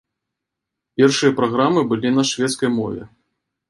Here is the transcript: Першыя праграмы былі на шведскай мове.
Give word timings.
Першыя 1.03 1.37
праграмы 1.43 1.87
былі 1.95 2.17
на 2.19 2.29
шведскай 2.35 2.77
мове. 2.81 3.01